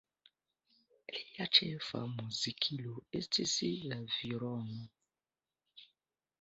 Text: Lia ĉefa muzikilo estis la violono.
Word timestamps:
Lia 1.17 1.47
ĉefa 1.57 2.01
muzikilo 2.15 2.95
estis 3.21 3.55
la 3.93 4.01
violono. 4.17 4.83